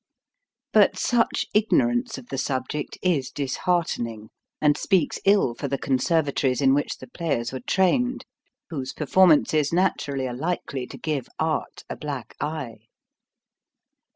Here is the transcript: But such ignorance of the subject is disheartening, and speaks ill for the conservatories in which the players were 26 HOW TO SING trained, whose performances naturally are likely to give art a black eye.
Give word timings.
But 0.73 0.97
such 0.97 1.45
ignorance 1.53 2.17
of 2.17 2.29
the 2.29 2.37
subject 2.39 2.97
is 3.03 3.29
disheartening, 3.29 4.31
and 4.59 4.75
speaks 4.75 5.19
ill 5.25 5.53
for 5.53 5.67
the 5.67 5.77
conservatories 5.77 6.59
in 6.59 6.73
which 6.73 6.97
the 6.97 7.05
players 7.05 7.51
were 7.53 7.59
26 7.59 7.59
HOW 7.59 7.59
TO 7.59 7.67
SING 7.91 7.99
trained, 8.17 8.25
whose 8.71 8.93
performances 8.93 9.71
naturally 9.71 10.27
are 10.27 10.33
likely 10.33 10.87
to 10.87 10.97
give 10.97 11.27
art 11.37 11.83
a 11.87 11.95
black 11.95 12.33
eye. 12.39 12.79